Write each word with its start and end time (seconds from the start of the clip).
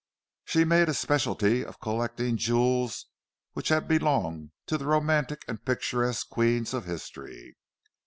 She 0.45 0.65
made 0.65 0.89
a 0.89 0.95
speciality 0.95 1.63
of 1.63 1.79
collecting 1.79 2.35
jewels 2.35 3.05
which 3.53 3.67
had 3.69 3.87
belonged 3.87 4.49
to 4.65 4.79
the 4.79 4.87
romantic 4.87 5.45
and 5.47 5.63
picturesque 5.63 6.27
queens 6.27 6.73
of 6.73 6.85
history. 6.85 7.55